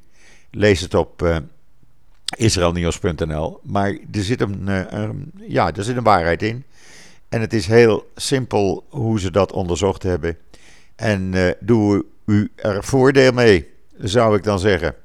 lees 0.52 0.82
het 0.82 0.94
op 0.94 1.44
israelnieuws.nl. 2.38 3.60
Maar 3.64 3.90
er 4.12 4.24
zit 4.24 4.42
een, 4.42 4.68
een, 4.68 5.32
ja, 5.48 5.74
er 5.74 5.84
zit 5.84 5.98
een 5.98 6.04
waarheid 6.04 6.42
in. 6.42 6.64
En 7.30 7.42
het 7.42 7.54
is 7.54 7.68
heel 7.68 8.12
simpel 8.16 8.86
hoe 8.90 9.20
ze 9.20 9.32
dat 9.32 9.52
onderzocht 9.52 10.04
hebben. 10.04 10.38
En 10.96 11.34
doe 11.60 12.06
u 12.26 12.52
er 12.56 12.84
voordeel 12.84 13.32
mee 13.32 13.68
zou 13.98 14.38
ik 14.38 14.44
dan 14.44 14.60
zeggen. 14.60 14.96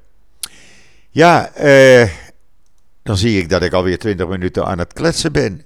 Ja, 1.09 1.53
eh, 1.53 2.09
dan 3.03 3.17
zie 3.17 3.41
ik 3.41 3.49
dat 3.49 3.61
ik 3.61 3.73
alweer 3.73 3.97
20 3.97 4.27
minuten 4.27 4.65
aan 4.65 4.79
het 4.79 4.93
kletsen 4.93 5.31
ben. 5.31 5.61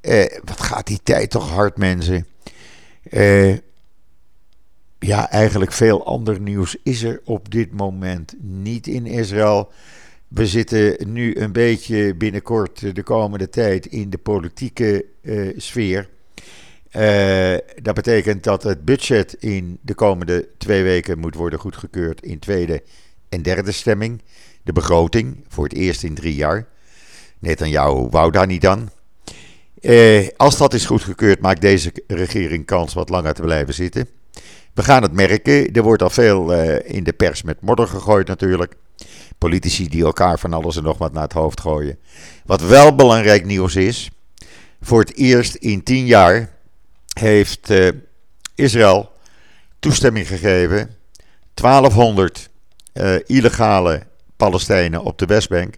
Eh, 0.00 0.38
wat 0.44 0.60
gaat 0.60 0.86
die 0.86 1.00
tijd 1.02 1.30
toch 1.30 1.50
hard, 1.50 1.76
mensen? 1.76 2.26
Eh, 5.02 5.08
ja, 5.08 5.30
eigenlijk 5.30 5.72
veel 5.72 6.04
ander 6.06 6.40
nieuws 6.40 6.76
is 6.82 7.02
er 7.02 7.20
op 7.24 7.50
dit 7.50 7.72
moment 7.72 8.34
niet 8.40 8.86
in 8.86 9.06
Israël. 9.06 9.72
We 10.28 10.46
zitten 10.46 11.12
nu 11.12 11.36
een 11.36 11.52
beetje 11.52 12.14
binnenkort 12.14 12.94
de 12.94 13.02
komende 13.02 13.48
tijd 13.48 13.86
in 13.86 14.10
de 14.10 14.18
politieke 14.18 15.04
uh, 15.22 15.52
sfeer. 15.56 16.08
Uh, 16.96 17.56
dat 17.82 17.94
betekent 17.94 18.44
dat 18.44 18.62
het 18.62 18.84
budget 18.84 19.34
in 19.34 19.78
de 19.80 19.94
komende 19.94 20.48
twee 20.58 20.82
weken 20.82 21.18
moet 21.18 21.34
worden 21.34 21.58
goedgekeurd 21.58 22.22
in 22.22 22.38
tweede 22.38 22.82
en 23.28 23.42
derde 23.42 23.72
stemming. 23.72 24.22
De 24.62 24.72
begroting 24.72 25.44
voor 25.48 25.64
het 25.64 25.72
eerst 25.72 26.02
in 26.02 26.14
drie 26.14 26.34
jaar. 26.34 26.66
Net 27.38 27.62
aan 27.62 27.70
jou 27.70 28.08
wou 28.10 28.30
daar 28.30 28.46
niet. 28.46 28.68
Eh, 29.80 30.28
als 30.36 30.56
dat 30.58 30.74
is 30.74 30.86
goedgekeurd, 30.86 31.40
maakt 31.40 31.60
deze 31.60 31.92
regering 32.06 32.66
kans 32.66 32.94
wat 32.94 33.08
langer 33.08 33.34
te 33.34 33.42
blijven 33.42 33.74
zitten. 33.74 34.08
We 34.72 34.82
gaan 34.82 35.02
het 35.02 35.12
merken. 35.12 35.72
Er 35.72 35.82
wordt 35.82 36.02
al 36.02 36.10
veel 36.10 36.54
eh, 36.54 36.94
in 36.96 37.04
de 37.04 37.12
pers 37.12 37.42
met 37.42 37.60
modder 37.60 37.88
gegooid 37.88 38.26
natuurlijk. 38.26 38.74
Politici 39.38 39.88
die 39.88 40.04
elkaar 40.04 40.38
van 40.38 40.52
alles 40.52 40.76
en 40.76 40.82
nog 40.82 40.98
wat 40.98 41.12
naar 41.12 41.22
het 41.22 41.32
hoofd 41.32 41.60
gooien. 41.60 41.98
Wat 42.44 42.60
wel 42.60 42.94
belangrijk 42.94 43.44
nieuws 43.44 43.76
is. 43.76 44.10
Voor 44.80 45.00
het 45.00 45.16
eerst 45.16 45.54
in 45.54 45.82
tien 45.82 46.06
jaar 46.06 46.50
heeft 47.18 47.70
uh, 47.70 47.88
Israël 48.54 49.12
toestemming 49.78 50.26
gegeven. 50.26 50.96
1200 51.54 52.50
uh, 52.94 53.14
illegale 53.26 54.02
Palestijnen 54.36 55.02
op 55.02 55.18
de 55.18 55.26
Westbank. 55.26 55.74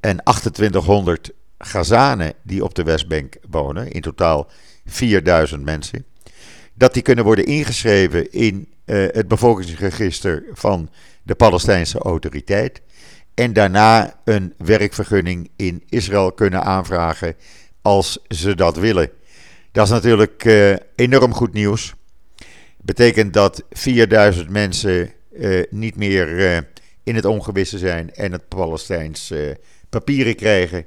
En 0.00 0.16
2800 0.16 1.30
Gazanen 1.58 2.32
die 2.42 2.64
op 2.64 2.74
de 2.74 2.82
Westbank 2.82 3.36
wonen. 3.50 3.90
In 3.90 4.00
totaal 4.00 4.50
4000 4.84 5.64
mensen 5.64 6.04
dat 6.74 6.94
die 6.94 7.02
kunnen 7.02 7.24
worden 7.24 7.46
ingeschreven 7.46 8.32
in 8.32 8.68
uh, 8.86 9.06
het 9.10 9.28
bevolkingsregister 9.28 10.44
van 10.52 10.90
de 11.22 11.34
Palestijnse 11.34 11.98
autoriteit. 11.98 12.80
En 13.34 13.52
daarna 13.52 14.20
een 14.24 14.54
werkvergunning 14.56 15.50
in 15.56 15.82
Israël 15.88 16.32
kunnen 16.32 16.64
aanvragen 16.64 17.36
als 17.82 18.18
ze 18.28 18.54
dat 18.54 18.76
willen. 18.76 19.10
Dat 19.72 19.84
is 19.84 19.92
natuurlijk 19.92 20.44
uh, 20.44 20.76
enorm 20.94 21.32
goed 21.32 21.52
nieuws. 21.52 21.94
Betekent 22.76 23.32
dat 23.32 23.64
4000 23.70 24.48
mensen 24.48 25.12
uh, 25.32 25.62
niet 25.70 25.96
meer 25.96 26.66
in 27.02 27.14
het 27.14 27.24
ongewisse 27.24 27.78
zijn 27.78 28.14
en 28.14 28.32
het 28.32 28.48
Palestijns 28.48 29.32
papieren 29.88 30.34
krijgen. 30.34 30.86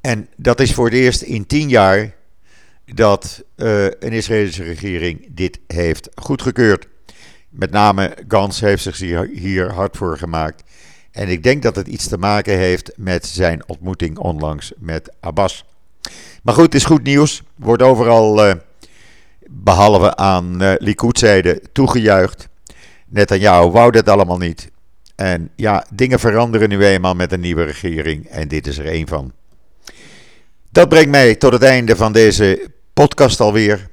en 0.00 0.28
dat 0.36 0.60
is 0.60 0.74
voor 0.74 0.84
het 0.84 0.94
eerst 0.94 1.22
in 1.22 1.46
10 1.46 1.68
jaar 1.68 2.14
dat 2.94 3.44
uh, 3.56 3.84
een 3.84 4.12
Israëlische 4.12 4.62
regering 4.62 5.26
dit 5.30 5.60
heeft 5.66 6.08
goedgekeurd. 6.14 6.88
Met 7.48 7.70
name 7.70 8.16
Gans 8.28 8.60
heeft 8.60 8.82
zich 8.82 8.98
hier 9.32 9.72
hard 9.72 9.96
voor 9.96 10.18
gemaakt. 10.18 10.62
En 11.10 11.28
ik 11.28 11.42
denk 11.42 11.62
dat 11.62 11.76
het 11.76 11.88
iets 11.88 12.08
te 12.08 12.18
maken 12.18 12.56
heeft 12.56 12.92
met 12.96 13.26
zijn 13.26 13.68
ontmoeting 13.68 14.18
onlangs 14.18 14.72
met 14.78 15.12
Abbas. 15.20 15.64
Maar 16.42 16.54
goed, 16.54 16.64
het 16.64 16.74
is 16.74 16.84
goed 16.84 17.02
nieuws. 17.02 17.42
Wordt 17.54 17.82
overal, 17.82 18.48
uh, 18.48 18.54
behalve 19.50 20.16
aan 20.16 20.62
uh, 20.62 20.72
Likud-zijde, 20.78 21.62
toegejuicht. 21.72 22.48
Netanyahu 23.06 23.70
wou 23.70 23.90
dat 23.90 24.08
allemaal 24.08 24.38
niet. 24.38 24.70
En 25.16 25.50
ja, 25.56 25.86
dingen 25.92 26.20
veranderen 26.20 26.68
nu 26.68 26.84
eenmaal 26.84 27.14
met 27.14 27.32
een 27.32 27.40
nieuwe 27.40 27.64
regering. 27.64 28.26
En 28.26 28.48
dit 28.48 28.66
is 28.66 28.78
er 28.78 28.86
één 28.86 29.08
van. 29.08 29.32
Dat 30.70 30.88
brengt 30.88 31.10
mij 31.10 31.34
tot 31.34 31.52
het 31.52 31.62
einde 31.62 31.96
van 31.96 32.12
deze 32.12 32.70
podcast 33.00 33.40
alweer. 33.40 33.90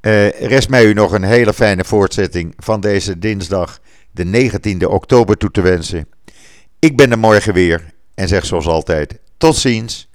Uh, 0.00 0.28
rest 0.28 0.68
mij 0.68 0.84
u 0.84 0.92
nog 0.92 1.12
een 1.12 1.22
hele 1.22 1.52
fijne 1.52 1.84
voortzetting 1.84 2.54
van 2.56 2.80
deze 2.80 3.18
dinsdag, 3.18 3.80
de 4.10 4.50
19e 4.50 4.86
oktober, 4.86 5.36
toe 5.36 5.50
te 5.50 5.60
wensen. 5.60 6.08
Ik 6.78 6.96
ben 6.96 7.10
er 7.10 7.18
morgen 7.18 7.54
weer 7.54 7.84
en 8.14 8.28
zeg 8.28 8.46
zoals 8.46 8.66
altijd: 8.66 9.18
tot 9.36 9.56
ziens, 9.56 10.08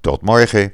tot 0.00 0.22
morgen. 0.22 0.72